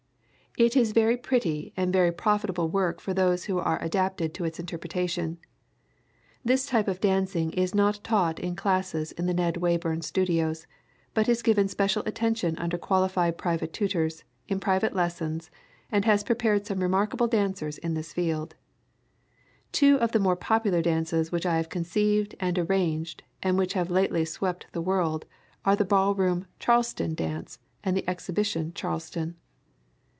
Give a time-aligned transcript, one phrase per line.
[0.57, 4.59] It is very pretty and very profitable work for those who are adapted to its
[4.59, 5.37] interpretation.
[6.43, 10.67] This type of dancing is not taught in classes in the Ned Wayburn Studios,
[11.13, 15.49] but is given special attention under qualified private tutors, in private lessons,
[15.89, 18.55] and has prepared some remarkable dancers in this field.
[19.71, 24.25] Two of the popular dances which I have conceived and arranged and which have lately
[24.25, 25.23] swept the world
[25.63, 29.37] are the ballroom "Charleston" dance and the exhibition "Charleston."